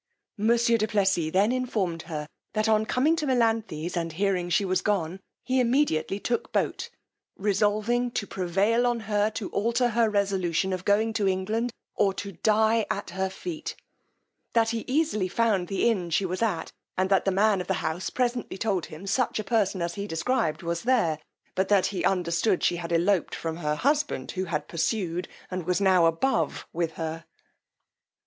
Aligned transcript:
Monsieur 0.39 0.79
du 0.79 0.87
Plessis 0.87 1.29
then 1.31 1.51
informed 1.51 2.01
her, 2.09 2.27
that 2.53 2.67
on 2.67 2.87
coming 2.87 3.15
to 3.17 3.27
Melanthe's, 3.27 3.95
and 3.95 4.13
hearing 4.13 4.49
she 4.49 4.65
was 4.65 4.81
gone, 4.81 5.19
he 5.43 5.59
immediately 5.59 6.19
took 6.19 6.51
boat, 6.51 6.89
resolving 7.37 8.09
to 8.09 8.25
prevail 8.25 8.87
on 8.87 9.01
her 9.01 9.29
to 9.35 9.49
alter 9.51 9.89
her 9.89 10.09
resolution 10.09 10.73
of 10.73 10.85
going 10.85 11.13
to 11.13 11.27
England, 11.27 11.71
or 11.93 12.13
dye 12.15 12.87
at 12.89 13.11
her 13.11 13.29
feet: 13.29 13.75
that 14.53 14.69
he 14.71 14.85
easily 14.87 15.27
found 15.27 15.67
the 15.67 15.87
inn 15.87 16.09
she 16.09 16.25
was 16.25 16.41
at, 16.41 16.71
and 16.97 17.11
that 17.11 17.23
the 17.23 17.29
man 17.29 17.61
of 17.61 17.67
the 17.67 17.75
house 17.85 18.09
presently 18.09 18.57
told 18.57 18.87
him, 18.87 19.05
such 19.05 19.37
a 19.37 19.43
person 19.43 19.83
as 19.83 19.93
he 19.93 20.07
described 20.07 20.63
was 20.63 20.81
there; 20.81 21.19
but 21.53 21.67
that 21.67 21.85
he 21.93 22.03
understood 22.03 22.63
she 22.63 22.77
had 22.77 22.91
eloped 22.91 23.35
from 23.35 23.57
her 23.57 23.75
husband, 23.75 24.31
who 24.31 24.45
had 24.45 24.67
pursued, 24.67 25.27
and 25.51 25.67
was 25.67 25.79
now 25.79 26.07
above 26.07 26.65
with 26.73 26.93
her. 26.93 27.23